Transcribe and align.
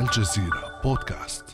الجزيرة 0.00 0.80
بودكاست. 0.84 1.44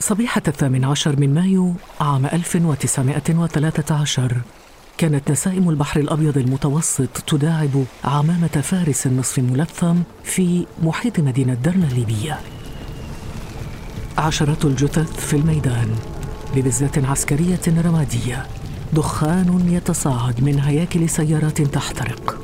صبيحة 0.00 0.42
الثامن 0.48 0.84
عشر 0.84 1.20
من 1.20 1.34
مايو 1.34 1.74
عام 2.00 2.26
1913 2.26 4.40
كانت 4.98 5.30
نسائم 5.30 5.68
البحر 5.68 6.00
الأبيض 6.00 6.38
المتوسط 6.38 7.18
تداعب 7.26 7.84
عمامة 8.04 8.62
فارس 8.62 9.06
النصف 9.06 9.38
الملثم 9.38 9.96
في 10.24 10.66
محيط 10.82 11.20
مدينة 11.20 11.54
درنا 11.54 11.86
الليبية. 11.86 12.40
عشرات 14.18 14.64
الجثث 14.64 15.26
في 15.26 15.36
الميدان 15.36 15.96
ببزات 16.54 17.04
عسكرية 17.04 17.60
رمادية 17.68 18.46
دخان 18.92 19.68
يتصاعد 19.68 20.44
من 20.44 20.60
هياكل 20.60 21.08
سيارات 21.08 21.62
تحترق. 21.62 22.41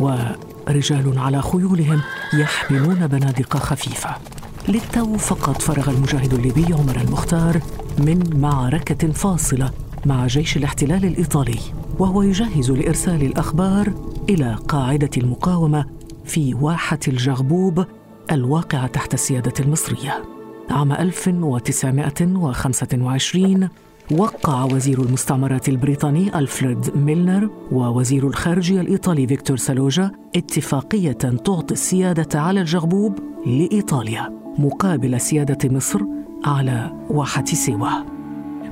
ورجال 0.00 1.18
على 1.18 1.42
خيولهم 1.42 2.00
يحملون 2.34 3.06
بنادق 3.06 3.56
خفيفة. 3.56 4.10
للتو 4.68 5.16
فقط 5.16 5.62
فرغ 5.62 5.90
المجاهد 5.90 6.34
الليبي 6.34 6.74
عمر 6.74 6.96
المختار 7.00 7.60
من 7.98 8.40
معركة 8.40 9.12
فاصلة 9.12 9.70
مع 10.06 10.26
جيش 10.26 10.56
الاحتلال 10.56 11.04
الإيطالي 11.04 11.58
وهو 11.98 12.22
يجهز 12.22 12.70
لإرسال 12.70 13.22
الأخبار 13.22 13.92
إلى 14.28 14.58
قاعدة 14.68 15.10
المقاومة 15.16 15.84
في 16.24 16.54
واحة 16.54 16.98
الجغبوب 17.08 17.84
الواقعة 18.32 18.86
تحت 18.86 19.14
السيادة 19.14 19.52
المصرية. 19.60 20.24
عام 20.70 20.92
1925 20.92 23.68
وقع 24.10 24.64
وزير 24.64 25.02
المستعمرات 25.02 25.68
البريطاني 25.68 26.38
ألفريد 26.38 26.96
ميلنر 26.96 27.50
ووزير 27.72 28.26
الخارجية 28.26 28.80
الإيطالي 28.80 29.26
فيكتور 29.26 29.56
سالوجا 29.56 30.10
اتفاقية 30.36 31.12
تعطي 31.12 31.74
السيادة 31.74 32.40
على 32.40 32.60
الجغبوب 32.60 33.18
لإيطاليا 33.46 34.40
مقابل 34.58 35.20
سيادة 35.20 35.68
مصر 35.76 36.00
على 36.44 36.92
واحة 37.10 37.44
سيوة 37.44 38.06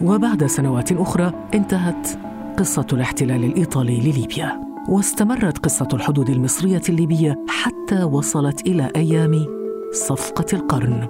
وبعد 0.03 0.47
سنوات 0.47 0.93
أخرى 0.93 1.33
انتهت 1.55 2.09
قصة 2.59 2.87
الاحتلال 2.93 3.45
الإيطالي 3.45 4.01
لليبيا 4.01 4.61
واستمرت 4.89 5.59
قصة 5.59 5.89
الحدود 5.95 6.31
المصرية 6.31 6.83
الليبية 6.89 7.45
حتى 7.49 8.03
وصلت 8.03 8.67
إلى 8.67 8.91
أيام 8.97 9.47
صفقة 9.93 10.47
القرن 10.53 11.09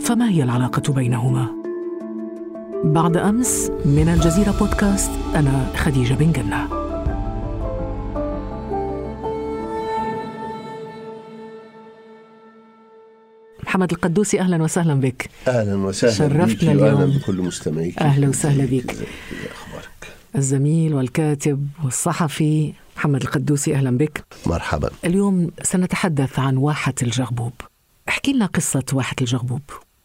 فما 0.00 0.28
هي 0.28 0.42
العلاقة 0.42 0.92
بينهما؟ 0.92 1.57
بعد 2.84 3.16
أمس 3.16 3.70
من 3.84 4.08
الجزيرة 4.08 4.54
بودكاست 4.58 5.10
أنا 5.34 5.66
خديجة 5.76 6.14
بن 6.14 6.32
جنة. 6.32 6.68
محمد 13.62 13.92
القدوسي 13.92 14.40
أهلا 14.40 14.62
وسهلا 14.62 14.94
بك. 14.94 15.30
أهلا 15.48 15.74
وسهلا 15.74 16.14
شرفتنا 16.14 16.72
اليوم. 16.72 17.18
بكل 17.18 17.42
مستمعيك. 17.42 17.98
أهلا 17.98 18.28
وسهلا 18.28 18.64
بيك. 18.64 18.90
ازيك 18.90 19.08
أخبارك؟ 19.52 20.16
الزميل 20.36 20.94
والكاتب 20.94 21.68
والصحفي 21.84 22.72
محمد 22.96 23.22
القدوسي 23.22 23.74
أهلا 23.74 23.98
بك. 23.98 24.24
مرحبا. 24.46 24.90
اليوم 25.04 25.50
سنتحدث 25.62 26.38
عن 26.38 26.56
واحة 26.56 26.94
الجغبوب. 27.02 27.52
احكي 28.08 28.32
لنا 28.32 28.46
قصة 28.46 28.84
واحة 28.92 29.16
الجغبوب. 29.20 29.62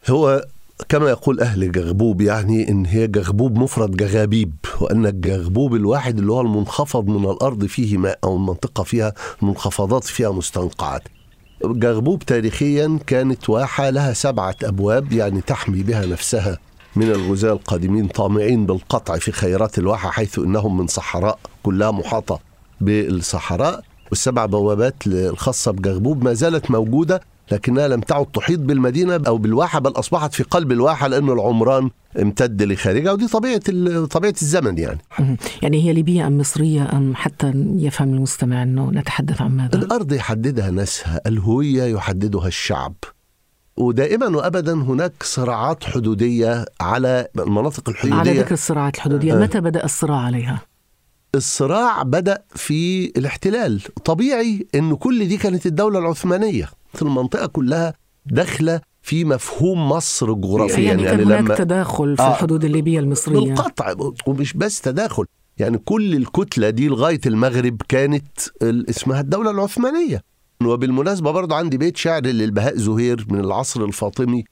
هو 0.10 0.46
كما 0.90 1.10
يقول 1.10 1.40
أهل 1.40 1.72
جغبوب 1.72 2.22
يعني 2.22 2.70
إن 2.70 2.86
هي 2.86 3.08
جغبوب 3.08 3.58
مفرد 3.58 3.92
جغابيب 3.98 4.54
وأن 4.82 5.06
الجغبوب 5.06 5.76
الواحد 5.76 6.20
اللي 6.20 6.32
هو 6.32 6.42
المنخفض 6.42 7.08
من 7.08 7.30
الأرض 7.32 7.66
فيه 7.66 7.98
ماء 7.98 8.20
أو 8.24 8.36
المنطقة 8.36 8.84
فيها 8.84 9.14
منخفضات 9.42 10.04
فيها 10.04 10.32
مستنقعات. 10.32 11.02
جغبوب 11.66 12.24
تاريخيا 12.24 13.00
كانت 13.08 13.50
واحة 13.50 13.90
لها 13.90 14.14
سبعة 14.14 14.56
أبواب 14.64 15.12
يعني 15.14 15.42
تحمي 15.42 15.84
بها 15.84 16.06
نفسها 16.06 16.58
من 16.96 17.12
الغزاة 17.12 17.52
القادمين 17.54 18.08
طامعين 18.08 18.66
بالقطع 18.66 19.18
في 19.18 19.32
خيرات 19.32 19.78
الواحة 19.78 20.10
حيث 20.12 20.40
إنهم 20.40 20.78
من 20.78 20.88
صحراء 20.88 21.40
كلها 21.64 21.92
محاطة 21.92 22.40
بالصحراء 22.82 23.82
والسبع 24.10 24.46
بوابات 24.46 24.96
الخاصة 25.08 25.72
بجغبوب 25.72 26.24
ما 26.24 26.34
زالت 26.34 26.72
موجودة 26.72 27.22
لكنها 27.52 27.88
لم 27.88 28.02
تعد 28.02 28.26
تحيط 28.26 28.60
بالمدينة 28.60 29.22
أو 29.28 29.38
بالواحة 29.38 29.80
بل 29.80 29.92
أصبحت 29.92 30.34
في 30.34 30.44
قلب 30.44 30.72
الواحة 30.72 31.08
لأن 31.08 31.30
العمران 31.30 31.90
امتد 32.22 32.64
لخارجها 32.64 33.12
ودي 33.12 33.28
طبيعة 33.28 33.60
طبيعة 34.06 34.36
الزمن 34.42 34.78
يعني. 34.78 35.00
يعني 35.62 35.84
هي 35.84 35.94
ليبية 35.94 36.28
أم 36.28 36.38
مصرية 36.38 36.90
أم 36.94 37.16
حتى 37.16 37.52
يفهم 37.78 38.14
المستمع 38.14 38.64
أنه 38.64 38.92
نتحدث 38.92 39.42
عن 39.42 39.58
ماذا 39.58 39.76
الأرض 39.76 40.14
يحددها 40.14 40.72
ناسها 40.72 41.22
الهوية 41.28 41.84
يحددها 41.84 42.48
الشعب 42.48 42.94
ودائما 43.78 44.28
وابدا 44.38 44.74
هناك 44.74 45.14
صراعات 45.24 45.84
حدودية 45.84 46.66
على 46.82 47.28
المناطق 47.40 47.90
الحدودية 47.90 48.20
على 48.20 48.40
ذكر 48.40 48.54
الصراعات 48.54 48.96
الحدودية 48.96 49.34
آه. 49.34 49.40
متى 49.40 49.62
بدأ 49.62 49.86
الصراع 49.86 50.18
عليها؟ 50.20 50.62
الصراع 51.36 52.04
بدأ 52.04 52.44
في 52.56 53.06
الاحتلال 53.18 53.82
طبيعي 54.06 54.68
أن 54.76 54.96
كل 54.96 55.28
دي 55.28 55.38
كانت 55.38 55.66
الدولة 55.66 56.00
العثمانية 56.00 56.70
في 56.94 57.02
المنطقة 57.02 57.46
كلها 57.46 57.94
داخلة 58.26 58.82
في 59.02 59.26
مفهوم 59.26 59.90
مصر 59.90 60.34
جغرافيا. 60.34 60.80
يعني, 60.80 61.04
يعني, 61.04 61.18
كان 61.18 61.28
هناك 61.28 61.40
لما 61.42 61.56
تداخل 61.56 62.18
في 62.18 62.24
آه. 62.24 62.32
الحدود 62.32 62.66
الليبية 62.66 63.00
المصرية. 63.00 63.40
بالقطع 63.40 63.94
ومش 64.28 64.54
بس 64.54 64.82
تداخل. 64.82 65.26
يعني 65.58 65.78
كل 65.78 66.16
الكتلة 66.16 66.70
دي 66.70 66.88
لغاية 66.88 67.22
المغرب 67.26 67.82
كانت 67.90 68.38
اسمها 68.64 69.20
الدولة 69.22 69.52
العثمانية. 69.52 70.22
وبالمناسبة 70.66 71.32
برضه 71.32 71.56
عندي 71.56 71.78
بيت 71.78 71.98
شعر 71.98 72.22
للبهاء 72.26 72.78
زهير 72.78 73.26
من 73.30 73.40
العصر 73.40 73.86
الفاطمي. 73.86 74.44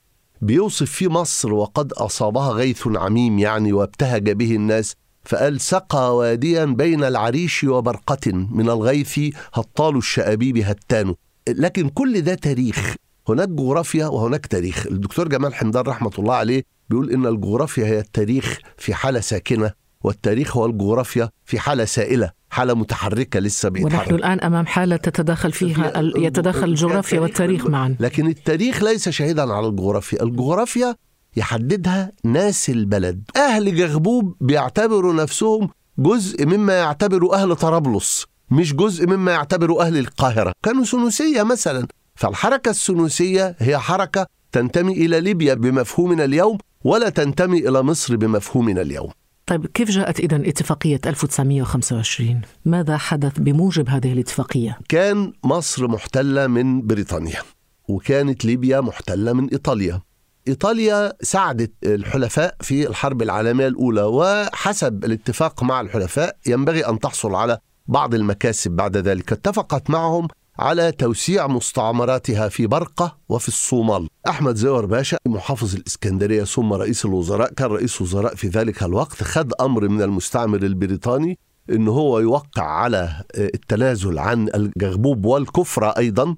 بيوصف 0.42 0.92
فيه 0.92 1.08
مصر 1.08 1.54
وقد 1.54 1.94
أصابها 1.94 2.52
غيث 2.52 2.88
عميم 2.88 3.40
يعني 3.40 3.74
وابتهج 3.74 4.32
به 4.32 4.56
الناس 4.56 4.96
فقال 5.26 5.62
سقى 5.62 6.18
واديا 6.18 6.66
بين 6.66 7.04
العريش 7.04 7.64
وبرقة 7.64 8.32
من 8.32 8.70
الغيث 8.70 9.20
هطال 9.54 9.98
الشأبيب 9.98 10.58
هتان. 10.58 11.16
لكن 11.50 11.90
كل 11.90 12.22
ده 12.22 12.34
تاريخ. 12.34 12.96
هناك 13.30 13.50
جغرافيا 13.50 14.08
وهناك 14.08 14.46
تاريخ. 14.46 14.88
الدكتور 14.88 15.28
جمال 15.28 15.54
حمدان 15.54 15.84
رحمة 15.84 16.12
الله 16.20 16.34
عليه 16.34 16.64
بيقول 16.90 17.12
إن 17.12 17.26
الجغرافيا 17.26 17.86
هي 17.86 18.00
التاريخ 18.00 18.60
في 18.78 18.94
حالة 18.94 19.20
ساكنة 19.20 19.72
والتاريخ 20.04 20.58
هو 20.58 20.66
الجغرافيا 20.66 21.30
في 21.46 21.60
حالة 21.60 21.86
سائلة 21.86 22.32
حالة 22.50 22.74
متحركة 22.74 23.40
لسه 23.40 23.70
ونحن 23.70 23.84
بيتحرك 23.84 24.12
الآن 24.12 24.40
أمام 24.40 24.66
حالة 24.66 24.96
تتداخل 24.96 25.52
فيها 25.52 25.94
يتداخل 26.18 26.64
الجغرافيا 26.64 27.20
والتاريخ 27.20 27.68
معا. 27.68 27.96
لكن 28.00 28.28
التاريخ 28.28 28.84
ليس 28.84 29.10
شاهدا 29.10 29.54
على 29.54 29.68
الجغرافيا. 29.68 30.24
الجغرافيا 30.24 30.96
يحددها 31.36 32.12
ناس 32.24 32.70
البلد. 32.70 33.24
أهل 33.36 33.76
جغبوب 33.76 34.36
بيعتبروا 34.42 35.14
نفسهم 35.14 35.70
جزء 35.98 36.46
مما 36.46 36.74
يعتبر 36.74 37.34
أهل 37.34 37.56
طرابلس. 37.56 38.26
مش 38.52 38.74
جزء 38.74 39.08
مما 39.08 39.32
يعتبر 39.32 39.82
أهل 39.82 39.98
القاهرة. 39.98 40.54
كانوا 40.64 40.84
سنوسية 40.84 41.44
مثلا. 41.44 41.88
فالحركة 42.16 42.70
السنوسية 42.70 43.56
هي 43.60 43.78
حركة 43.78 44.28
تنتمي 44.52 44.94
إلى 44.94 45.22
ليبيا 45.22 45.54
بمفهومنا 45.54 46.26
اليوم 46.26 46.58
ولا 46.84 47.10
تنتمي 47.10 47.70
إلى 47.70 47.82
مصر 47.82 48.16
بمفهومنا 48.16 48.82
اليوم. 48.82 49.10
طيب 49.46 49.66
كيف 49.66 49.90
جاءت 49.90 50.20
إذا 50.20 50.36
اتفاقية 50.36 51.00
1925 51.06 52.42
ماذا 52.66 52.98
حدث 52.98 53.40
بموجب 53.40 53.90
هذه 53.90 54.14
الاتفاقية؟ 54.14 54.80
كان 54.90 55.34
مصر 55.44 55.88
محتلة 55.88 56.48
من 56.48 56.88
بريطانيا 56.88 57.42
وكانت 57.88 58.46
ليبيا 58.46 58.82
محتلة 58.82 59.34
من 59.34 59.50
إيطاليا. 59.50 60.02
إيطاليا 60.48 61.14
ساعدت 61.22 61.72
الحلفاء 61.84 62.56
في 62.62 62.88
الحرب 62.88 63.22
العالمية 63.22 63.68
الأولى 63.68 64.04
وحسب 64.04 65.06
الاتفاق 65.06 65.64
مع 65.64 65.82
الحلفاء 65.82 66.38
ينبغي 66.48 66.88
أن 66.88 67.00
تحصل 67.00 67.36
على 67.36 67.58
بعض 67.88 68.14
المكاسب 68.16 68.72
بعد 68.72 68.98
ذلك 68.98 69.32
اتفقت 69.32 69.90
معهم 69.90 70.28
على 70.60 70.92
توسيع 70.92 71.48
مستعمراتها 71.48 72.50
في 72.50 72.68
برقة 72.68 73.18
وفي 73.30 73.48
الصومال. 73.48 74.08
أحمد 74.28 74.56
زوار 74.56 74.86
باشا 74.86 75.18
محافظ 75.28 75.76
الإسكندرية 75.76 76.44
ثم 76.44 76.74
رئيس 76.74 77.06
الوزراء. 77.06 77.54
كان 77.54 77.68
رئيس 77.72 78.02
وزراء 78.02 78.36
في 78.36 78.48
ذلك 78.48 78.84
الوقت 78.84 79.24
خد 79.24 79.54
أمر 79.62 79.88
من 79.88 80.02
المستعمر 80.02 80.64
البريطاني 80.64 81.40
إن 81.70 81.88
هو 81.88 82.20
يوقع 82.20 82.64
على 82.64 83.24
التنازل 83.38 84.20
عن 84.20 84.50
الجغبوب 84.56 85.26
والكفرة 85.26 85.98
أيضا 85.98 86.36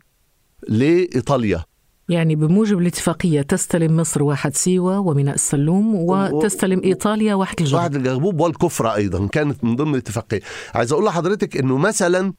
لإيطاليا. 0.68 1.64
يعني 2.10 2.36
بموجب 2.36 2.80
الاتفاقية 2.80 3.42
تستلم 3.42 3.98
مصر 3.98 4.24
واحد 4.24 4.56
سيوة 4.56 5.00
وميناء 5.00 5.36
السلوم 5.36 5.96
وتستلم 5.96 6.82
إيطاليا 6.84 7.36
واحد 7.36 7.60
الجغبوب 7.60 7.80
واحد 7.80 7.96
الجغبوب 7.96 8.40
والكفرة 8.40 8.96
أيضا 8.96 9.28
كانت 9.28 9.64
من 9.64 9.76
ضمن 9.76 9.94
الاتفاقية. 9.94 10.40
عايز 10.74 10.92
أقول 10.92 11.06
لحضرتك 11.06 11.58
إنه 11.58 11.78
مثلا 11.78 12.34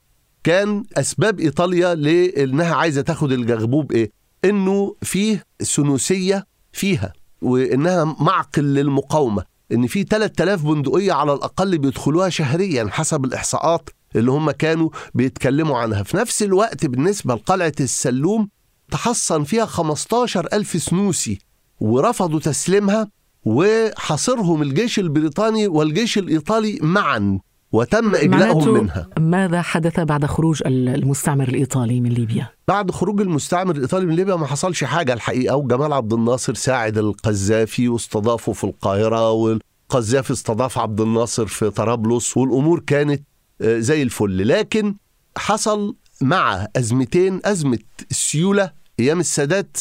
كان 0.44 0.82
أسباب 0.96 1.40
إيطاليا 1.40 1.94
لإنها 1.94 2.74
عايزة 2.74 3.00
تاخد 3.02 3.32
الجغبوب 3.32 3.92
إيه؟ 3.92 4.10
إنه 4.44 4.94
فيه 5.02 5.42
سنوسية 5.62 6.46
فيها 6.72 7.12
وإنها 7.42 8.04
معقل 8.20 8.62
للمقاومة 8.64 9.44
إن 9.72 9.86
في 9.86 10.02
3000 10.02 10.62
بندقية 10.64 11.12
على 11.12 11.32
الأقل 11.32 11.78
بيدخلوها 11.78 12.28
شهريا 12.28 12.88
حسب 12.90 13.24
الإحصاءات 13.24 13.90
اللي 14.16 14.30
هم 14.30 14.50
كانوا 14.50 14.90
بيتكلموا 15.14 15.78
عنها. 15.78 16.02
في 16.02 16.16
نفس 16.16 16.42
الوقت 16.42 16.86
بالنسبة 16.86 17.34
لقلعة 17.34 17.72
السلوم 17.80 18.48
تحصن 18.94 19.44
فيها 19.44 19.66
15 19.66 20.48
ألف 20.52 20.82
سنوسي 20.82 21.38
ورفضوا 21.80 22.40
تسليمها 22.40 23.08
وحاصرهم 23.44 24.62
الجيش 24.62 24.98
البريطاني 24.98 25.66
والجيش 25.66 26.18
الإيطالي 26.18 26.78
معا 26.82 27.38
وتم 27.72 28.14
إجلائهم 28.14 28.74
منها. 28.74 29.08
ماذا 29.18 29.62
حدث 29.62 30.00
بعد 30.00 30.26
خروج 30.26 30.62
المستعمر 30.66 31.48
الإيطالي 31.48 32.00
من 32.00 32.10
ليبيا؟ 32.10 32.48
بعد 32.68 32.90
خروج 32.90 33.20
المستعمر 33.20 33.76
الإيطالي 33.76 34.06
من 34.06 34.14
ليبيا 34.14 34.36
ما 34.36 34.46
حصلش 34.46 34.84
حاجة 34.84 35.12
الحقيقة. 35.12 35.56
وجمال 35.56 35.92
عبد 35.92 36.12
الناصر 36.12 36.54
ساعد 36.54 36.98
القذافي 36.98 37.88
واستضافه 37.88 38.52
في 38.52 38.64
القاهرة 38.64 39.30
والقذافي 39.30 40.32
استضاف 40.32 40.78
عبد 40.78 41.00
الناصر 41.00 41.46
في 41.46 41.70
طرابلس 41.70 42.36
والأمور 42.36 42.80
كانت 42.80 43.22
آه، 43.60 43.78
زي 43.78 44.02
الفل. 44.02 44.48
لكن 44.48 44.94
حصل 45.36 45.94
مع 46.20 46.66
أزمتين 46.76 47.40
أزمة 47.44 47.78
السيولة 48.10 48.83
أيام 49.00 49.20
السادات 49.20 49.76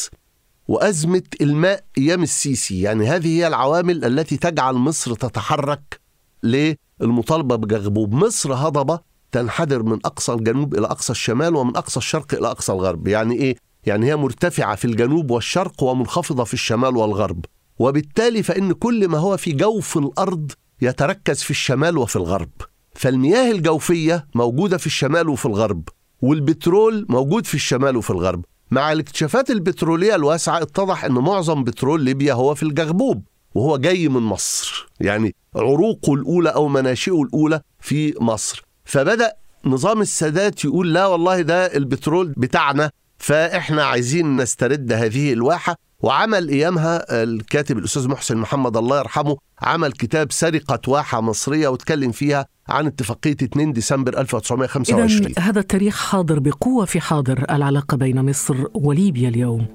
وأزمة 0.68 1.22
الماء 1.40 1.84
أيام 1.98 2.22
السيسي. 2.22 2.80
يعني 2.80 3.08
هذه 3.08 3.38
هي 3.38 3.46
العوامل 3.46 4.04
التي 4.04 4.36
تجعل 4.36 4.74
مصر 4.74 5.14
تتحرك 5.14 6.00
للمطالبة 6.42 7.56
بجغبوب. 7.56 8.14
مصر 8.14 8.54
هضبة 8.54 9.00
تنحدر 9.32 9.82
من 9.82 9.98
أقصى 10.04 10.32
الجنوب 10.32 10.74
إلى 10.74 10.86
أقصى 10.86 11.12
الشمال 11.12 11.56
ومن 11.56 11.76
أقصى 11.76 11.96
الشرق 11.96 12.34
إلى 12.34 12.50
أقصى 12.50 12.72
الغرب. 12.72 13.08
يعني 13.08 13.34
إيه؟ 13.34 13.56
يعني 13.86 14.06
هي 14.06 14.16
مرتفعة 14.16 14.76
في 14.76 14.84
الجنوب 14.84 15.30
والشرق 15.30 15.82
ومنخفضة 15.82 16.44
في 16.44 16.54
الشمال 16.54 16.96
والغرب. 16.96 17.44
وبالتالي 17.78 18.42
فإن 18.42 18.72
كل 18.72 19.08
ما 19.08 19.18
هو 19.18 19.36
في 19.36 19.52
جوف 19.52 19.98
الأرض 19.98 20.52
يتركز 20.82 21.42
في 21.42 21.50
الشمال 21.50 21.98
وفي 21.98 22.16
الغرب. 22.16 22.50
فالمياه 22.94 23.50
الجوفية 23.50 24.26
موجودة 24.34 24.76
في 24.76 24.86
الشمال 24.86 25.28
وفي 25.28 25.46
الغرب 25.46 25.88
والبترول 26.22 27.06
موجود 27.08 27.46
في 27.46 27.54
الشمال 27.54 27.96
وفي 27.96 28.10
الغرب. 28.10 28.44
مع 28.70 28.92
الاكتشافات 28.92 29.50
البترولية 29.50 30.14
الواسعة 30.14 30.62
اتضح 30.62 31.04
أن 31.04 31.12
معظم 31.12 31.64
بترول 31.64 32.02
ليبيا 32.02 32.32
هو 32.34 32.54
في 32.54 32.62
الجغبوب 32.62 33.22
وهو 33.54 33.76
جاي 33.76 34.08
من 34.08 34.20
مصر. 34.20 34.88
يعني 35.00 35.34
عروقه 35.56 36.14
الأولى 36.14 36.48
أو 36.48 36.68
مناشئه 36.68 37.22
الأولى 37.22 37.60
في 37.80 38.14
مصر. 38.20 38.64
فبدأ 38.84 39.32
نظام 39.64 40.00
السادات 40.00 40.64
يقول 40.64 40.94
لا 40.94 41.06
والله 41.06 41.40
ده 41.40 41.66
البترول 41.76 42.34
بتاعنا 42.36 42.90
فإحنا 43.18 43.84
عايزين 43.84 44.36
نسترد 44.36 44.92
هذه 44.92 45.32
الواحة 45.32 45.76
وعمل 46.04 46.48
أيامها 46.48 47.22
الكاتب 47.22 47.78
الأستاذ 47.78 48.08
محسن 48.08 48.36
محمد 48.36 48.76
الله 48.76 48.98
يرحمه 48.98 49.36
عمل 49.62 49.92
كتاب 49.92 50.32
سرقة 50.32 50.78
واحة 50.88 51.20
مصرية 51.20 51.68
واتكلم 51.68 52.12
فيها 52.12 52.46
عن 52.68 52.86
اتفاقية 52.86 53.36
2 53.42 53.72
ديسمبر 53.72 54.20
1925 54.20 55.26
إذا 55.26 55.42
هذا 55.42 55.60
التاريخ 55.60 56.06
حاضر 56.10 56.38
بقوة 56.38 56.84
في 56.84 57.00
حاضر 57.00 57.44
العلاقة 57.50 57.96
بين 57.96 58.30
مصر 58.30 58.56
وليبيا 58.74 59.28
اليوم. 59.28 59.66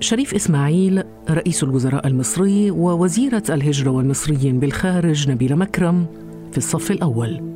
شريف 0.00 0.34
إسماعيل 0.34 1.04
رئيس 1.30 1.62
الوزراء 1.62 2.06
المصري 2.06 2.70
ووزيرة 2.70 3.42
الهجرة 3.48 3.90
والمصريين 3.90 4.58
بالخارج 4.58 5.30
نبيلة 5.30 5.56
مكرم 5.56 6.06
في 6.52 6.58
الصف 6.58 6.90
الأول. 6.90 7.52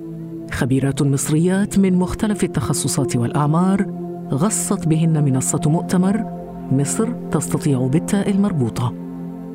خبيرات 0.52 1.02
مصريات 1.02 1.78
من 1.78 1.94
مختلف 1.94 2.44
التخصصات 2.44 3.16
والأعمار 3.16 3.86
غصت 4.32 4.88
بهن 4.88 5.24
منصة 5.24 5.60
مؤتمر 5.66 6.35
مصر 6.72 7.08
تستطيع 7.32 7.78
بالتاء 7.86 8.30
المربوطة. 8.30 8.94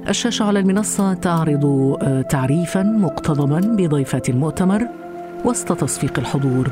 الشاشة 0.10 0.46
على 0.46 0.60
المنصة 0.60 1.14
تعرض 1.14 1.66
آه، 2.02 2.22
تعريفا 2.22 2.84
مقتضبا 2.84 3.60
بضيفات 3.60 4.30
المؤتمر 4.30 4.88
وسط 5.46 5.74
تصفيق 5.74 6.20
الحضور. 6.20 6.72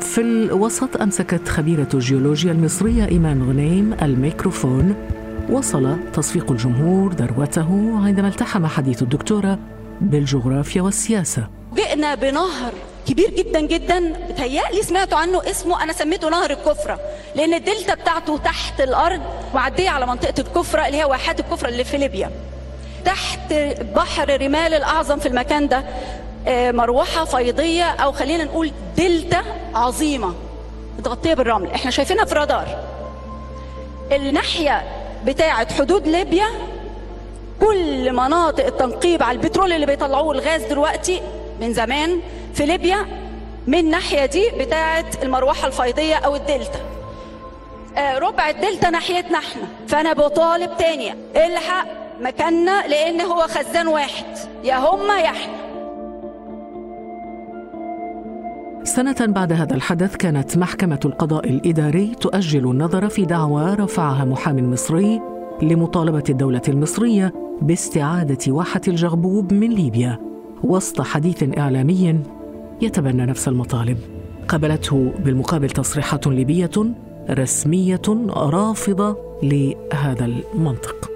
في 0.00 0.20
الوسط 0.20 1.00
أمسكت 1.00 1.48
خبيرة 1.48 1.88
الجيولوجيا 1.94 2.52
المصرية 2.52 3.04
إيمان 3.04 3.42
غنيم 3.42 3.94
الميكروفون. 4.02 4.94
وصل 5.50 5.96
تصفيق 6.12 6.50
الجمهور 6.50 7.12
ذروته 7.12 7.98
عندما 8.04 8.28
التحم 8.28 8.66
حديث 8.66 9.02
الدكتورة 9.02 9.58
بالجغرافيا 10.00 10.82
والسياسة. 10.82 11.48
جئنا 11.76 12.14
بنهر 12.14 12.72
كبير 13.08 13.30
جدا 13.30 13.60
جدا 13.60 14.12
بتهيألي 14.30 14.82
سمعتوا 14.82 15.18
عنه 15.18 15.50
اسمه 15.50 15.82
أنا 15.82 15.92
سميته 15.92 16.28
نهر 16.28 16.50
الكفرة 16.50 17.00
لأن 17.34 17.54
الدلتا 17.54 17.94
بتاعته 17.94 18.38
تحت 18.38 18.80
الأرض 18.80 19.20
معدية 19.54 19.90
على 19.90 20.06
منطقة 20.06 20.34
الكفرة 20.38 20.86
اللي 20.86 20.98
هي 20.98 21.04
واحات 21.04 21.40
الكفرة 21.40 21.68
اللي 21.68 21.84
في 21.84 21.96
ليبيا. 21.98 22.30
تحت 23.04 23.52
بحر 23.96 24.40
رمال 24.42 24.74
الأعظم 24.74 25.18
في 25.18 25.28
المكان 25.28 25.68
ده 25.68 25.84
آه، 26.46 26.70
مروحة 26.72 27.24
فيضية 27.24 27.84
أو 27.84 28.12
خلينا 28.12 28.44
نقول 28.44 28.72
دلتا 28.96 29.42
عظيمة 29.74 30.34
متغطية 30.98 31.34
بالرمل. 31.34 31.70
إحنا 31.70 31.90
شايفينها 31.90 32.24
في 32.24 32.34
رادار. 32.34 32.66
الناحية 34.12 34.82
بتاعة 35.24 35.74
حدود 35.74 36.08
ليبيا 36.08 36.46
كل 37.60 38.12
مناطق 38.12 38.66
التنقيب 38.66 39.22
على 39.22 39.38
البترول 39.38 39.72
اللي 39.72 39.86
بيطلعوه 39.86 40.32
الغاز 40.32 40.62
دلوقتي 40.62 41.22
من 41.60 41.72
زمان 41.72 42.20
في 42.54 42.66
ليبيا 42.66 43.06
من 43.66 43.78
الناحية 43.78 44.26
دي 44.26 44.50
بتاعة 44.60 45.04
المروحة 45.22 45.66
الفيضية 45.66 46.14
أو 46.14 46.36
الدلتا. 46.36 46.80
آه، 47.96 48.18
ربع 48.18 48.50
الدلتا 48.50 48.90
ناحيتنا 48.90 49.38
إحنا. 49.38 49.62
فأنا 49.88 50.12
بطالب 50.12 50.70
تاني 50.78 51.12
إلحق 51.36 51.86
مكاننا 52.20 52.86
لأن 52.88 53.20
هو 53.20 53.40
خزان 53.40 53.88
واحد. 53.88 54.24
يا 54.64 54.76
هما 54.76 55.20
يا 55.20 55.28
إحنا. 55.30 55.62
سنة 58.84 59.16
بعد 59.20 59.52
هذا 59.52 59.74
الحدث 59.74 60.16
كانت 60.16 60.58
محكمة 60.58 61.00
القضاء 61.04 61.48
الإداري 61.48 62.14
تؤجل 62.20 62.70
النظر 62.70 63.08
في 63.08 63.24
دعوى 63.24 63.74
رفعها 63.74 64.24
محام 64.24 64.70
مصري 64.70 65.20
لمطالبة 65.62 66.24
الدولة 66.28 66.62
المصرية 66.68 67.32
باستعادة 67.62 68.38
واحة 68.52 68.80
الجغبوب 68.88 69.52
من 69.52 69.70
ليبيا 69.70 70.18
وسط 70.64 71.00
حديث 71.00 71.58
إعلامي 71.58 72.20
يتبنى 72.82 73.26
نفس 73.26 73.48
المطالب. 73.48 73.98
قابلته 74.48 75.14
بالمقابل 75.18 75.70
تصريحات 75.70 76.26
ليبية 76.26 76.70
رسمية 77.30 78.02
رافضة 78.28 79.38
لهذا 79.42 80.24
المنطق. 80.24 81.10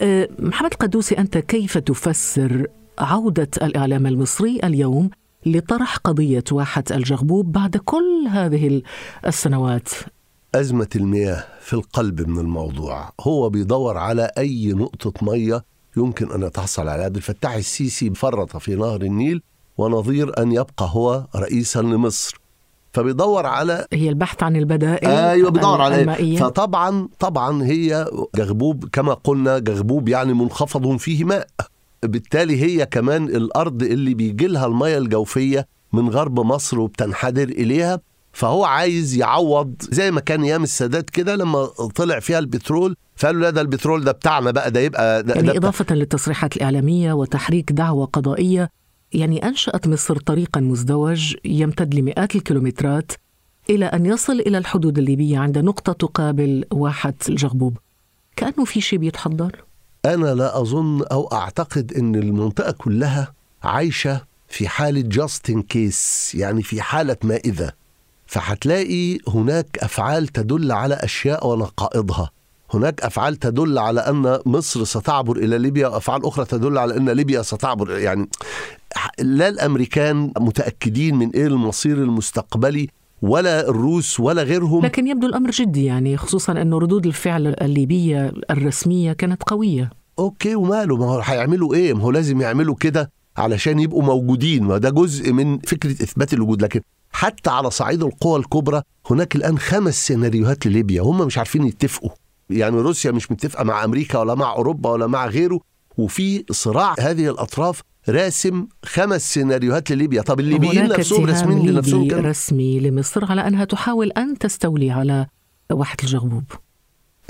أه، 0.00 0.28
محمد 0.38 0.70
القدوسي 0.72 1.18
أنت 1.18 1.38
كيف 1.38 1.78
تفسر 1.78 2.66
عودة 2.98 3.48
الإعلام 3.62 4.06
المصري 4.06 4.60
اليوم 4.64 5.10
لطرح 5.46 5.96
قضية 5.96 6.44
واحة 6.52 6.84
الجغبوب 6.90 7.52
بعد 7.52 7.76
كل 7.76 8.26
هذه 8.30 8.82
السنوات؟ 9.26 9.88
أزمة 10.54 10.88
المياه 10.96 11.44
في 11.60 11.72
القلب 11.72 12.28
من 12.28 12.38
الموضوع. 12.38 13.12
هو 13.20 13.48
بيدور 13.48 13.96
على 13.96 14.30
أي 14.38 14.72
نقطة 14.72 15.12
مية 15.22 15.64
يمكن 15.96 16.32
أن 16.32 16.42
يتحصل 16.42 16.88
على 16.88 17.02
عبد 17.02 17.16
الفتاح 17.16 17.54
السيسي 17.54 18.14
فرط 18.14 18.56
في 18.56 18.74
نهر 18.74 19.02
النيل 19.02 19.42
ونظير 19.78 20.42
أن 20.42 20.52
يبقى 20.52 20.90
هو 20.90 21.26
رئيسا 21.36 21.78
لمصر. 21.78 22.40
فبيدور 22.92 23.46
على 23.46 23.86
هي 23.92 24.08
البحث 24.08 24.42
عن 24.42 24.56
البدائل 24.56 25.08
أيوه 25.08 25.50
بيدور 25.50 25.80
على 25.80 26.00
المائية. 26.00 26.38
فطبعا 26.38 27.08
طبعا 27.18 27.64
هي 27.64 28.06
جغبوب 28.34 28.88
كما 28.92 29.14
قلنا 29.14 29.58
جغبوب 29.58 30.08
يعني 30.08 30.34
منخفض 30.34 30.96
فيه 30.96 31.24
ماء. 31.24 31.46
بالتالي 32.02 32.62
هي 32.62 32.86
كمان 32.86 33.24
الأرض 33.24 33.82
اللي 33.82 34.14
بيجي 34.14 34.46
لها 34.46 34.66
الميه 34.66 34.98
الجوفية 34.98 35.66
من 35.92 36.08
غرب 36.08 36.40
مصر 36.40 36.80
وبتنحدر 36.80 37.42
إليها. 37.48 38.00
فهو 38.32 38.64
عايز 38.64 39.14
يعوض 39.16 39.74
زي 39.90 40.10
ما 40.10 40.20
كان 40.20 40.42
أيام 40.42 40.62
السادات 40.62 41.10
كده 41.10 41.36
لما 41.36 41.64
طلع 41.94 42.20
فيها 42.20 42.38
البترول 42.38 42.96
فقالوا 43.16 43.40
لا 43.40 43.50
ده 43.50 43.60
البترول 43.60 44.04
ده 44.04 44.12
بتاعنا 44.12 44.50
بقى 44.50 44.70
ده 44.70 44.80
يبقى 44.80 45.22
ده 45.22 45.34
يعني 45.34 45.46
ده 45.46 45.56
إضافة 45.56 45.94
للتصريحات 45.94 46.56
الإعلامية 46.56 47.12
وتحريك 47.12 47.72
دعوة 47.72 48.06
قضائية 48.06 48.70
يعني 49.12 49.48
أنشأت 49.48 49.86
مصر 49.88 50.16
طريقا 50.18 50.60
مزدوج 50.60 51.34
يمتد 51.44 51.94
لمئات 51.94 52.36
الكيلومترات 52.36 53.12
إلى 53.70 53.86
أن 53.86 54.06
يصل 54.06 54.32
إلى 54.40 54.58
الحدود 54.58 54.98
الليبية 54.98 55.38
عند 55.38 55.58
نقطة 55.58 55.92
تقابل 55.92 56.64
واحة 56.72 57.14
الجغبوب. 57.28 57.76
كأنه 58.36 58.64
في 58.64 58.80
شيء 58.80 58.98
بيتحضر؟ 58.98 59.64
أنا 60.04 60.34
لا 60.34 60.60
أظن 60.60 61.02
أو 61.12 61.26
أعتقد 61.32 61.92
إن 61.92 62.14
المنطقة 62.14 62.72
كلها 62.72 63.32
عايشة 63.62 64.20
في 64.48 64.68
حالة 64.68 65.00
جاست 65.00 65.50
ان 65.50 65.62
كيس 65.62 66.32
يعني 66.34 66.62
في 66.62 66.82
حالة 66.82 67.16
ما 67.24 67.36
اذا 67.36 67.72
فهتلاقي 68.30 69.18
هناك 69.28 69.78
أفعال 69.78 70.28
تدل 70.28 70.72
على 70.72 70.94
أشياء 70.94 71.46
ونقائضها. 71.46 72.30
هناك 72.74 73.00
أفعال 73.00 73.36
تدل 73.36 73.78
على 73.78 74.00
أن 74.00 74.38
مصر 74.46 74.84
ستعبر 74.84 75.36
إلى 75.36 75.58
ليبيا 75.58 75.88
وأفعال 75.88 76.26
أخرى 76.26 76.44
تدل 76.44 76.78
على 76.78 76.96
أن 76.96 77.10
ليبيا 77.10 77.42
ستعبر 77.42 77.98
يعني 77.98 78.28
لا 79.18 79.48
الأمريكان 79.48 80.32
متأكدين 80.38 81.14
من 81.14 81.30
إيه 81.30 81.46
المصير 81.46 81.96
المستقبلي 81.96 82.88
ولا 83.22 83.68
الروس 83.68 84.20
ولا 84.20 84.42
غيرهم. 84.42 84.84
لكن 84.84 85.06
يبدو 85.06 85.26
الأمر 85.26 85.50
جدي 85.50 85.84
يعني 85.84 86.16
خصوصا 86.16 86.52
أن 86.52 86.74
ردود 86.74 87.06
الفعل 87.06 87.46
الليبية 87.46 88.32
الرسمية 88.50 89.12
كانت 89.12 89.42
قوية. 89.42 89.90
أوكي 90.18 90.54
وماله؟ 90.54 90.96
ما 90.96 91.04
هو 91.04 91.20
هيعملوا 91.20 91.74
إيه؟ 91.74 91.94
ما 91.94 92.02
هو 92.02 92.10
لازم 92.10 92.40
يعملوا 92.40 92.74
كده 92.74 93.10
علشان 93.36 93.80
يبقوا 93.80 94.02
موجودين. 94.02 94.66
وده 94.66 94.90
جزء 94.90 95.32
من 95.32 95.58
فكرة 95.58 95.90
إثبات 95.92 96.32
الوجود. 96.32 96.62
لكن 96.62 96.80
حتى 97.10 97.50
على 97.50 97.70
صعيد 97.70 98.02
القوى 98.02 98.38
الكبرى 98.38 98.82
هناك 99.10 99.36
الآن 99.36 99.58
خمس 99.58 100.06
سيناريوهات 100.06 100.66
لليبيا. 100.66 101.02
هم 101.02 101.26
مش 101.26 101.38
عارفين 101.38 101.66
يتفقوا. 101.66 102.10
يعني 102.50 102.76
روسيا 102.76 103.10
مش 103.10 103.30
متفقة 103.32 103.64
مع 103.64 103.84
أمريكا 103.84 104.18
ولا 104.18 104.34
مع 104.34 104.52
أوروبا 104.52 104.90
ولا 104.90 105.06
مع 105.06 105.26
غيره. 105.26 105.60
وفي 105.98 106.44
صراع 106.50 106.94
هذه 107.00 107.30
الأطراف 107.30 107.82
راسم 108.08 108.66
خمس 108.84 109.34
سيناريوهات 109.34 109.90
لليبيا. 109.90 110.22
طب 110.22 110.40
الليبيين 110.40 110.88
نفسهم 110.88 111.26
راسمين 111.26 111.70
لنفسهم 111.70 112.08
كده 112.08 112.20
رسمي 112.20 112.80
لمصر 112.80 113.30
على 113.30 113.46
أنها 113.46 113.64
تحاول 113.64 114.10
أن 114.10 114.38
تستولي 114.38 114.90
على 114.90 115.26
واحة 115.72 115.96
الجغبوب. 116.02 116.44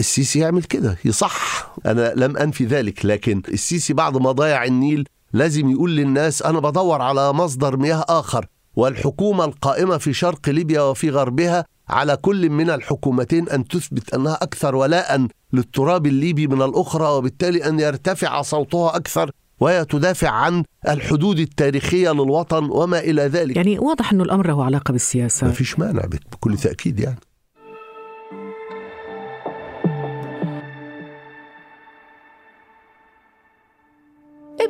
السيسي 0.00 0.38
يعمل 0.38 0.62
كده. 0.62 0.98
يصح. 1.04 1.70
أنا 1.86 2.12
لم 2.16 2.36
أنفي 2.36 2.64
ذلك 2.64 3.06
لكن 3.06 3.42
السيسي 3.48 3.94
بعد 3.94 4.16
ما 4.16 4.32
ضيع 4.32 4.64
النيل 4.64 5.08
لازم 5.32 5.70
يقول 5.70 5.96
للناس 5.96 6.42
أنا 6.42 6.60
بدور 6.60 7.02
على 7.02 7.32
مصدر 7.32 7.76
مياه 7.76 8.04
آخر. 8.08 8.46
والحكومة 8.80 9.44
القائمة 9.44 9.98
في 9.98 10.12
شرق 10.12 10.48
ليبيا 10.48 10.80
وفي 10.80 11.10
غربها 11.10 11.64
على 11.88 12.16
كل 12.16 12.50
من 12.50 12.70
الحكومتين 12.70 13.48
أن 13.48 13.68
تثبت 13.68 14.14
أنها 14.14 14.34
أكثر 14.42 14.74
ولاء 14.74 15.26
للتراب 15.52 16.06
الليبي 16.06 16.46
من 16.46 16.62
الأخرى 16.62 17.08
وبالتالي 17.08 17.68
أن 17.68 17.80
يرتفع 17.80 18.42
صوتها 18.42 18.96
أكثر 18.96 19.30
وهي 19.60 19.84
تدافع 19.84 20.28
عن 20.28 20.64
الحدود 20.88 21.38
التاريخية 21.38 22.12
للوطن 22.12 22.70
وما 22.70 22.98
إلى 22.98 23.22
ذلك. 23.22 23.56
يعني 23.56 23.78
واضح 23.78 24.12
أنه 24.12 24.24
الأمر 24.24 24.46
له 24.46 24.64
علاقة 24.64 24.84
ما 24.88 24.92
بالسياسة 24.92 25.50
فيش 25.50 25.78
مانع 25.78 26.02
بكل 26.32 26.56
تأكيد 26.56 27.00
يعني. 27.00 27.18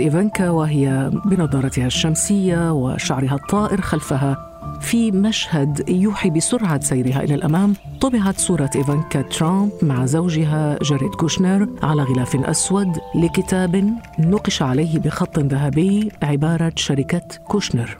إيفانكا 0.00 0.50
وهي 0.50 1.10
بنظارتها 1.24 1.86
الشمسية 1.86 2.72
وشعرها 2.72 3.34
الطائر 3.34 3.80
خلفها. 3.80 4.52
في 4.80 5.12
مشهد 5.12 5.88
يوحي 5.88 6.30
بسرعة 6.30 6.80
سيرها 6.80 7.22
إلى 7.22 7.34
الأمام 7.34 7.74
طبعت 8.00 8.38
صورة 8.38 8.70
إيفانكا 8.76 9.22
ترامب 9.22 9.70
مع 9.82 10.06
زوجها 10.06 10.78
جاريد 10.82 11.14
كوشنر 11.14 11.68
على 11.82 12.02
غلاف 12.02 12.36
أسود 12.36 12.98
لكتاب 13.14 13.96
نقش 14.18 14.62
عليه 14.62 14.98
بخط 14.98 15.38
ذهبي 15.38 16.12
عبارة 16.22 16.72
شركة 16.76 17.22
كوشنر. 17.48 17.98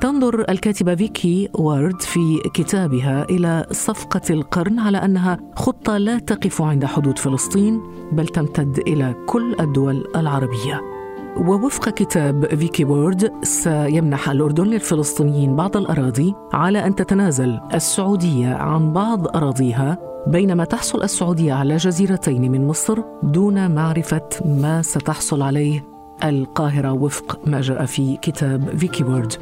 تنظر 0.00 0.50
الكاتبة 0.50 0.94
فيكي 0.94 1.48
وارد 1.54 2.00
في 2.02 2.38
كتابها 2.54 3.24
إلى 3.30 3.66
صفقة 3.70 4.22
القرن 4.30 4.78
على 4.78 4.98
أنها 4.98 5.38
خطة 5.56 5.96
لا 5.96 6.18
تقف 6.18 6.62
عند 6.62 6.84
حدود 6.84 7.18
فلسطين 7.18 7.80
بل 8.12 8.26
تمتد 8.26 8.78
إلى 8.78 9.14
كل 9.26 9.56
الدول 9.60 10.04
العربية. 10.16 10.95
ووفق 11.36 11.88
كتاب 11.88 12.54
فيكي 12.54 12.84
وورد 12.84 13.32
سيمنح 13.42 14.30
الأردن 14.30 14.64
للفلسطينيين 14.64 15.56
بعض 15.56 15.76
الأراضي 15.76 16.34
على 16.52 16.86
أن 16.86 16.94
تتنازل 16.94 17.60
السعودية 17.74 18.54
عن 18.54 18.92
بعض 18.92 19.36
أراضيها 19.36 19.98
بينما 20.26 20.64
تحصل 20.64 21.02
السعودية 21.02 21.52
على 21.52 21.76
جزيرتين 21.76 22.52
من 22.52 22.66
مصر 22.66 22.98
دون 23.22 23.70
معرفة 23.74 24.28
ما 24.44 24.82
ستحصل 24.82 25.42
عليه. 25.42 25.84
القاهرة 26.24 26.92
وفق 26.92 27.40
ما 27.46 27.60
جاء 27.60 27.84
في 27.84 28.16
كتاب 28.16 28.76
فيكي 28.76 29.04
وورد. 29.04 29.32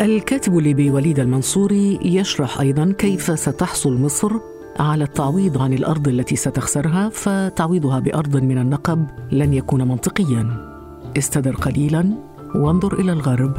الكاتب 0.00 0.58
الليبي 0.58 0.90
وليد 0.90 1.18
المنصوري 1.18 1.98
يشرح 2.02 2.60
أيضا 2.60 2.94
كيف 2.98 3.38
ستحصل 3.38 4.00
مصر 4.00 4.32
على 4.78 5.04
التعويض 5.04 5.62
عن 5.62 5.72
الأرض 5.72 6.08
التي 6.08 6.36
ستخسرها 6.36 7.08
فتعويضها 7.08 7.98
بأرض 7.98 8.36
من 8.36 8.58
النقب 8.58 9.06
لن 9.32 9.54
يكون 9.54 9.88
منطقيا. 9.88 10.72
استدر 11.18 11.56
قليلا 11.56 12.14
وانظر 12.54 13.00
إلى 13.00 13.12
الغرب 13.12 13.54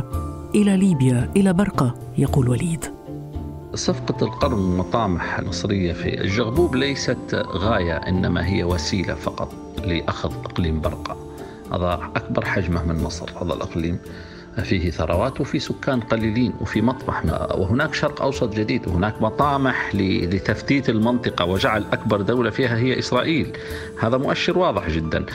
إلى 0.56 0.78
ليبيا 0.78 1.30
إلى 1.36 1.54
برقة 1.54 1.96
يقول 2.18 2.50
وليد. 2.50 2.86
صفقة 3.76 4.26
القرن 4.26 4.60
المطامح 4.60 5.40
المصرية 5.40 5.94
في 5.94 6.22
الجغبوب 6.22 6.76
ليست 6.76 7.46
غاية 7.48 7.96
إنما 7.96 8.48
هي 8.48 8.64
وسيلة 8.64 9.14
فقط 9.14 9.54
لأخذ 9.86 10.34
إقليم 10.46 10.82
برقة. 10.82 11.18
هذا 11.74 12.00
أكبر 12.16 12.46
حجمه 12.46 12.84
من 12.84 13.04
مصر 13.04 13.30
هذا 13.42 13.54
الإقليم 13.54 14.00
فيه 14.62 14.92
ثروات 14.92 15.42
وفي 15.42 15.60
سكان 15.60 16.00
قليلين 16.00 16.54
وفي 16.62 16.82
مطمح 16.82 17.24
وهناك 17.56 17.94
شرق 17.94 18.22
أوسط 18.22 18.56
جديد 18.56 18.88
وهناك 18.88 19.22
مطامح 19.22 19.96
لتفتيت 19.96 20.90
المنطقة 20.90 21.46
وجعل 21.46 21.86
أكبر 21.94 22.22
دولة 22.22 22.50
فيها 22.50 22.78
هي 22.78 23.00
إسرائيل. 23.00 23.58
هذا 24.02 24.18
مؤشر 24.18 24.58
واضح 24.58 24.90
جدا. 24.90 25.26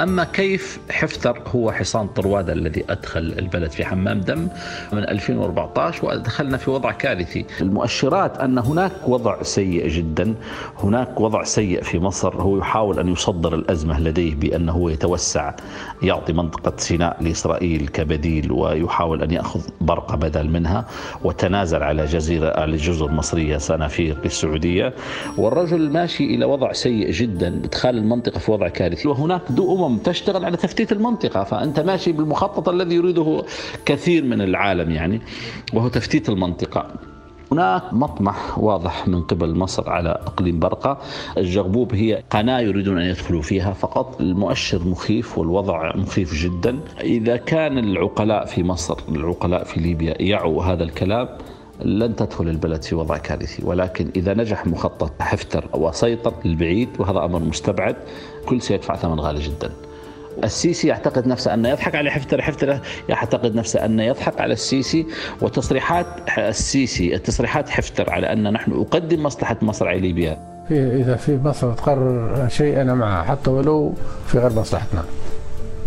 أما 0.00 0.24
كيف 0.24 0.78
حفتر 0.90 1.42
هو 1.54 1.72
حصان 1.72 2.06
طروادة 2.06 2.52
الذي 2.52 2.84
أدخل 2.90 3.34
البلد 3.38 3.70
في 3.70 3.84
حمام 3.84 4.20
دم 4.20 4.48
من 4.92 4.98
2014 5.08 6.06
ودخلنا 6.06 6.56
في 6.56 6.70
وضع 6.70 6.92
كارثي. 6.92 7.46
المؤشرات 7.60 8.38
أن 8.38 8.58
هناك 8.58 8.92
وضع 9.08 9.42
سيء 9.42 9.88
جدا 9.88 10.34
هناك 10.78 11.20
وضع 11.20 11.44
سيء 11.44 11.82
في 11.82 11.98
مصر. 11.98 12.42
هو 12.42 12.58
يحاول 12.58 12.98
أن 12.98 13.08
يصدر 13.08 13.54
الأزمة 13.54 14.00
لديه 14.00 14.34
بأنه 14.34 14.90
يتوسع 14.90 15.54
يعطي 16.02 16.32
منطقة 16.32 16.72
سيناء 16.76 17.22
لإسرائيل 17.22 17.88
كبديل 17.88 18.52
ويحاول 18.66 19.22
أن 19.22 19.30
يأخذ 19.30 19.60
برقة 19.80 20.16
بدل 20.16 20.48
منها 20.48 20.86
وتنازل 21.24 21.82
على 21.82 22.04
جزيرة 22.04 22.60
على 22.60 22.76
جزر 22.76 23.10
مصرية 23.12 23.56
سنافير 23.58 24.16
للسعودية 24.24 24.94
والرجل 25.38 25.90
ماشي 25.90 26.24
إلى 26.24 26.44
وضع 26.44 26.72
سيء 26.72 27.10
جدا 27.10 27.60
إدخال 27.64 27.98
المنطقة 27.98 28.38
في 28.38 28.50
وضع 28.50 28.68
كارثي. 28.68 29.08
وهناك 29.08 29.42
دول 29.50 29.86
أمم 29.86 29.98
تشتغل 29.98 30.44
على 30.44 30.56
تفتيت 30.56 30.92
المنطقة 30.92 31.44
فأنت 31.44 31.80
ماشي 31.80 32.12
بالمخطط 32.12 32.68
الذي 32.68 32.94
يريده 32.94 33.42
كثير 33.86 34.24
من 34.24 34.40
العالم 34.40 34.90
يعني 34.90 35.20
وهو 35.74 35.88
تفتيت 35.88 36.28
المنطقة. 36.28 36.86
هناك 37.52 37.82
مطمح 37.92 38.58
واضح 38.58 39.08
من 39.08 39.22
قبل 39.22 39.54
مصر 39.54 39.90
على 39.90 40.08
إقليم 40.08 40.58
برقة، 40.58 40.98
الجغبوب 41.38 41.94
هي 41.94 42.22
قناة 42.30 42.60
يريدون 42.60 42.98
أن 42.98 43.06
يدخلوا 43.06 43.42
فيها 43.42 43.72
فقط، 43.72 44.20
المؤشر 44.20 44.84
مخيف 44.84 45.38
والوضع 45.38 45.96
مخيف 45.96 46.34
جدا، 46.34 46.78
إذا 47.00 47.36
كان 47.36 47.78
العقلاء 47.78 48.46
في 48.46 48.62
مصر، 48.62 48.96
العقلاء 49.08 49.64
في 49.64 49.80
ليبيا 49.80 50.22
يعوا 50.22 50.64
هذا 50.64 50.84
الكلام 50.84 51.28
لن 51.80 52.16
تدخل 52.16 52.48
البلد 52.48 52.82
في 52.82 52.94
وضع 52.94 53.16
كارثي. 53.16 53.64
ولكن 53.64 54.10
إذا 54.16 54.34
نجح 54.34 54.66
مخطط 54.66 55.22
حفتر 55.22 55.64
وسيطر 55.74 56.32
البعيد 56.44 56.88
وهذا 56.98 57.24
أمر 57.24 57.38
مستبعد 57.38 57.96
كل 58.46 58.62
سيدفع 58.62 58.96
ثمن 58.96 59.20
غالي 59.20 59.40
جدا. 59.40 59.70
السيسي 60.44 60.88
يعتقد 60.88 61.26
نفسه 61.26 61.54
أنه 61.54 61.68
يضحك 61.68 61.94
على 61.94 62.10
حفتر 62.10 62.42
حفتر 62.42 62.80
يعتقد 63.08 63.54
نفسه 63.54 63.84
أنه 63.84 64.02
يضحك 64.02 64.40
على 64.40 64.52
السيسي 64.52 65.06
وتصريحات 65.40 66.06
السيسي 66.38 67.14
التصريحات 67.14 67.68
حفتر 67.70 68.10
على 68.10 68.32
أن 68.32 68.52
نحن 68.52 68.72
أقدم 68.72 69.22
مصلحة 69.22 69.56
مصر 69.62 69.88
على 69.88 70.00
ليبيا. 70.00 70.38
في 70.68 70.96
إذا 70.96 71.16
في 71.16 71.38
مصر 71.44 71.72
تقرر 71.72 72.48
شيء 72.48 72.80
أنا 72.80 72.94
معه 72.94 73.24
حتى 73.24 73.50
ولو 73.50 73.94
في 74.26 74.38
غير 74.38 74.52
مصلحتنا. 74.52 75.04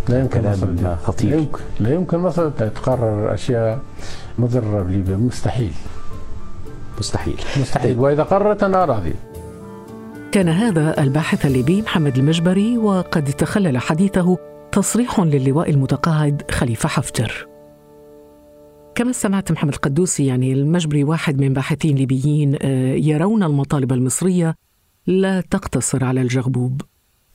لا 0.10 0.20
يمكن 0.20 0.42
مصر 0.52 0.96
خطير. 0.96 1.30
لا 1.30 1.38
يمكن 1.38 1.60
لا 1.80 1.94
يمكن 1.94 2.18
مصر 2.18 2.50
تقرر 2.50 3.34
أشياء 3.34 3.80
مضرة 4.38 4.84
بليبيا 4.84 5.16
مستحيل. 5.16 5.74
مستحيل. 7.00 7.38
مستحيل. 7.62 8.00
وإذا 8.00 8.24
قررت 8.24 8.64
أنا 8.64 8.86
راضي. 8.86 9.14
كان 10.32 10.50
هذا 10.50 11.04
الباحث 11.04 11.46
الليبي 11.46 11.82
محمد 11.82 12.18
المجبري 12.18 12.78
وقد 12.78 13.24
تخلل 13.24 13.78
حديثه 13.78 14.38
تصريح 14.72 15.20
للواء 15.20 15.70
المتقاعد 15.70 16.52
خليفة 16.52 16.90
حفتر. 16.90 17.48
كما 18.96 19.12
سمعت 19.12 19.52
محمد 19.52 19.74
القدوسي 19.74 20.26
يعني 20.26 20.54
المجبري 20.54 21.04
واحد 21.04 21.42
من 21.42 21.54
باحثين 21.54 21.96
ليبيين 21.96 22.58
آه، 22.62 22.94
يرون 22.94 23.44
المطالب 23.44 23.94
المصرية 23.94 24.56
لا 25.08 25.42
تقتصر 25.42 26.04
على 26.04 26.22
الجغبوب. 26.22 26.82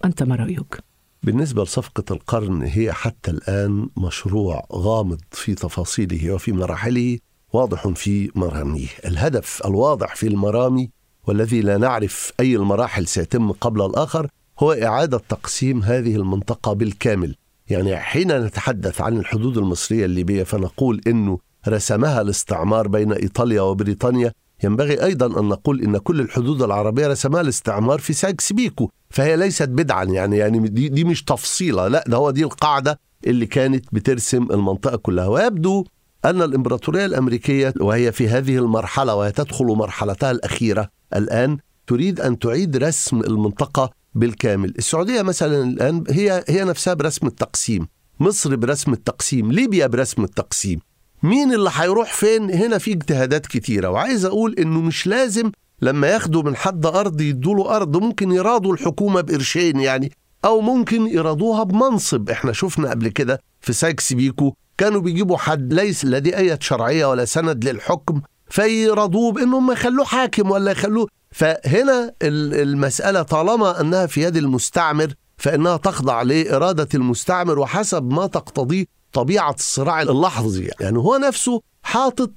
أنت 0.05 0.23
ما 0.23 0.37
رأيك؟ 0.37 0.79
بالنسبة 1.23 1.63
لصفقة 1.63 2.05
القرن 2.11 2.63
هي 2.63 2.93
حتى 2.93 3.31
الآن 3.31 3.89
مشروع 3.97 4.67
غامض 4.73 5.21
في 5.31 5.55
تفاصيله 5.55 6.31
وفي 6.31 6.53
مراحله 6.53 7.19
واضح 7.53 7.89
في 7.89 8.31
مراميه 8.35 8.89
الهدف 9.05 9.63
الواضح 9.67 10.17
في 10.17 10.27
المرامي 10.27 10.91
والذي 11.27 11.61
لا 11.61 11.79
نعرف 11.79 12.33
أي 12.41 12.57
المراحل 12.57 13.07
سيتم 13.07 13.53
قبل 13.53 13.85
الآخر 13.87 14.29
هو 14.59 14.73
إعادة 14.73 15.19
تقسيم 15.29 15.83
هذه 15.83 16.17
المنطقة 16.17 16.73
بالكامل. 16.73 17.35
يعني 17.69 17.97
حين 17.97 18.41
نتحدث 18.45 19.01
عن 19.01 19.17
الحدود 19.17 19.59
المصرية 19.59 20.05
الليبية 20.05 20.43
فنقول 20.43 21.01
أنه 21.07 21.39
رسمها 21.69 22.21
الاستعمار 22.21 22.89
بين 22.89 23.13
إيطاليا 23.13 23.63
وبريطانيا. 23.63 24.33
ينبغي 24.65 25.05
أيضا 25.05 25.41
أن 25.41 25.45
نقول 25.49 25.81
إن 25.83 25.99
كل 25.99 26.21
الحدود 26.21 26.63
العربية 26.63 27.07
رسمها 27.07 27.41
الاستعمار 27.41 27.99
في 27.99 28.13
سايكس 28.13 28.53
بيكو 28.53 28.91
فهي 29.11 29.37
ليست 29.37 29.69
بدعا 29.69 30.05
يعني 30.05 30.37
يعني 30.37 30.69
دي, 30.69 30.89
دي 30.89 31.05
مش 31.05 31.25
تفصيلة. 31.25 31.89
لا 31.89 32.05
ده 32.07 32.17
هو 32.17 32.31
دي 32.31 32.45
القاعدة 32.45 33.01
اللي 33.27 33.47
كانت 33.47 33.85
بترسم 33.93 34.43
المنطقة 34.51 34.97
كلها. 34.97 35.27
ويبدو 35.27 35.85
أن 36.25 36.43
الإمبراطورية 36.43 37.07
الأمريكية 37.07 37.75
وهي 37.81 38.13
في 38.13 38.29
هذه 38.29 38.57
المرحلة 38.59 39.15
وهي 39.15 39.33
تدخل 39.33 39.65
مرحلتها 39.65 40.31
الأخيرة 40.31 40.89
الآن 41.17 41.59
تريد 41.87 42.21
أن 42.21 42.39
تعيد 42.39 42.77
رسم 42.77 43.21
المنطقة 43.21 43.91
بالكامل. 44.15 44.75
السعودية 44.79 45.23
مثلا 45.23 45.63
الآن 45.63 46.05
هي 46.11 46.45
هي 46.49 46.65
نفسها 46.65 46.95
برسم 46.95 47.27
التقسيم. 47.27 47.89
مصر 48.21 48.57
برسم 48.57 48.93
التقسيم 48.93 49.53
ليبيا 49.53 49.87
برسم 49.87 50.25
التقسيم. 50.25 50.81
مين 51.23 51.55
اللي 51.55 51.71
هيروح 51.73 52.13
فين؟ 52.13 52.51
هنا 52.51 52.79
في 52.79 52.93
اجتهادات 52.93 53.47
كتيرة. 53.47 53.89
وعايز 53.89 54.25
أقول 54.25 54.55
إنه 54.59 54.81
مش 54.81 55.07
لازم 55.07 55.51
لما 55.83 56.07
ياخدوا 56.07 56.43
من 56.43 56.57
حد 56.57 56.87
أرض 56.87 57.21
يدوا 57.21 57.77
أرض 57.77 57.97
ممكن 57.97 58.33
يرادوا 58.33 58.73
الحكومة 58.73 59.21
بقرشين 59.21 59.81
يعني 59.81 60.13
أو 60.45 60.61
ممكن 60.61 61.07
يرادوها 61.07 61.63
بمنصب. 61.63 62.31
إحنا 62.31 62.53
شفنا 62.53 62.91
قبل 62.91 63.09
كده 63.09 63.41
في 63.61 63.73
سايكس 63.73 64.13
بيكو 64.13 64.55
كانوا 64.79 65.01
بيجيبوا 65.01 65.37
حد 65.37 65.73
ليس 65.73 66.05
لديه 66.05 66.37
أي 66.37 66.59
شرعية 66.61 67.07
ولا 67.07 67.25
سند 67.25 67.69
للحكم 67.69 68.21
فيرضوه 68.51 69.33
بأنهم 69.33 69.73
يخلوه 69.73 70.05
حاكم 70.05 70.51
ولا 70.51 70.71
يخلوه. 70.71 71.09
فهنا 71.33 72.13
المسألة 72.23 73.23
طالما 73.23 73.81
أنها 73.81 74.07
في 74.07 74.23
يد 74.23 74.37
المستعمر 74.37 75.15
فإنها 75.37 75.77
تخضع 75.77 76.23
لإرادة 76.23 76.89
المستعمر 76.95 77.59
وحسب 77.59 78.13
ما 78.13 78.27
تقتضيه 78.27 78.85
طبيعة 79.13 79.55
الصراع 79.55 80.03
اللحظي. 80.03 80.71
يعني 80.81 80.99
هو 80.99 81.17
نفسه 81.17 81.61
حاطط 81.83 82.31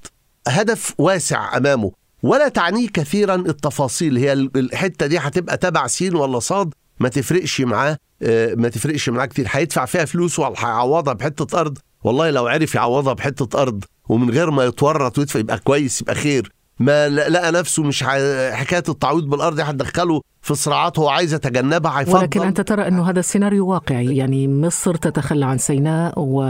هدف 0.47 0.93
واسع 0.97 1.57
أمامه. 1.57 1.91
ولا 2.23 2.47
تعنيه 2.47 2.87
كثيرا 2.89 3.35
التفاصيل. 3.35 4.17
هي 4.17 4.33
الحتة 4.33 5.07
دي 5.07 5.17
هتبقى 5.17 5.57
تبع 5.57 5.87
سين 5.87 6.15
ولا 6.15 6.39
صاد؟ 6.39 6.73
ما 6.99 7.09
تفرقش 7.09 7.61
معاه. 7.61 7.97
آه، 8.21 8.53
ما 8.55 8.69
تفرقش 8.69 9.09
معاه 9.09 9.25
كتير. 9.25 9.47
هيدفع 9.51 9.85
فيها 9.85 10.05
فلوس 10.05 10.39
ولا 10.39 10.53
هيعوضها 10.57 11.13
بحتة 11.13 11.59
أرض. 11.59 11.77
والله 12.03 12.29
لو 12.29 12.47
عرف 12.47 12.75
يعوضها 12.75 13.13
بحتة 13.13 13.61
أرض 13.61 13.83
ومن 14.09 14.29
غير 14.29 14.51
ما 14.51 14.65
يتورط 14.65 15.17
ويدفع 15.17 15.39
يبقى 15.39 15.59
كويس 15.59 16.01
يبقى 16.01 16.15
خير. 16.15 16.51
ما 16.79 17.09
لقى 17.09 17.51
نفسه 17.51 17.83
مش 17.83 18.03
حكاية 18.51 18.83
التعويض 18.89 19.23
بالأرض 19.23 19.59
هتدخله 19.59 20.21
في 20.41 20.55
صراعات 20.55 20.99
هو 20.99 21.09
عايز 21.09 21.33
يتجنبها 21.33 21.99
هيفضل. 21.99 22.17
ولكن 22.17 22.41
أنت 22.41 22.61
ترى 22.61 22.87
أنه 22.87 23.09
هذا 23.09 23.19
السيناريو 23.19 23.67
واقعي. 23.67 24.17
يعني 24.17 24.47
مصر 24.47 24.95
تتخلى 24.95 25.45
عن 25.45 25.57
سيناء 25.57 26.13
و 26.17 26.45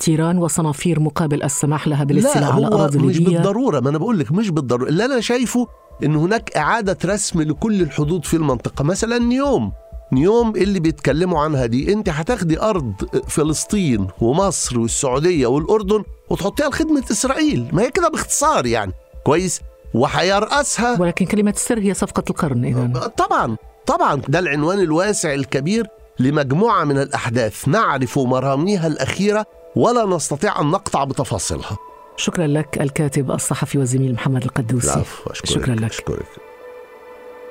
تيران 0.00 0.38
وصنافير 0.38 1.00
مقابل 1.00 1.42
السماح 1.42 1.88
لها 1.88 2.04
بالاستيلاء 2.04 2.52
على 2.52 2.66
أراضي 2.66 2.98
مش 2.98 3.18
بالضرورة 3.18 3.80
ما 3.80 3.90
أنا 3.90 3.98
بقول 3.98 4.18
لك 4.18 4.32
مش 4.32 4.50
بالضرورة. 4.50 4.88
اللي 4.88 5.04
أنا 5.04 5.20
شايفه 5.20 5.66
إن 6.04 6.16
هناك 6.16 6.56
إعادة 6.56 6.98
رسم 7.04 7.42
لكل 7.42 7.82
الحدود 7.82 8.24
في 8.24 8.34
المنطقة. 8.36 8.84
مثلا 8.84 9.18
نيوم 9.18 9.72
نيوم 10.14 10.56
اللي 10.56 10.80
بيتكلموا 10.80 11.40
عنها 11.40 11.66
دي 11.66 11.92
انت 11.92 12.08
هتاخدي 12.08 12.60
أرض 12.60 12.92
فلسطين 13.28 14.08
ومصر 14.20 14.78
والسعودية 14.78 15.46
والأردن 15.46 16.04
وتحطيها 16.30 16.68
لخدمة 16.68 17.02
إسرائيل. 17.10 17.68
ما 17.72 17.82
هي 17.82 17.90
كده 17.90 18.08
باختصار 18.08 18.66
يعني. 18.66 18.92
كويس؟ 19.24 19.60
وحيرأسها 19.94 21.00
ولكن 21.00 21.26
كلمة 21.26 21.50
السر 21.50 21.78
هي 21.78 21.94
صفقة 21.94 22.24
القرن 22.30 22.64
إذا 22.64 23.06
طبعا 23.06 23.56
طبعا. 23.86 24.22
ده 24.28 24.38
العنوان 24.38 24.80
الواسع 24.80 25.34
الكبير 25.34 25.86
لمجموعة 26.18 26.84
من 26.84 26.98
الأحداث 26.98 27.68
نعرف 27.68 28.18
مراميها 28.18 28.86
الأخيرة 28.86 29.46
ولا 29.76 30.06
نستطيع 30.06 30.60
أن 30.60 30.66
نقطع 30.66 31.04
بتفاصيلها. 31.04 31.76
شكرا 32.16 32.46
لك 32.46 32.80
الكاتب 32.80 33.30
الصحفي 33.30 33.78
والزميل 33.78 34.12
محمد 34.12 34.44
القدوسي. 34.44 35.02
شكرا 35.32 35.74
لك 35.74 35.92
شكرا 35.92 36.16
لك. 36.16 36.26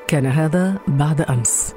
كان 0.07 0.25
هذا 0.25 0.75
بعد 0.87 1.21
أمس. 1.21 1.73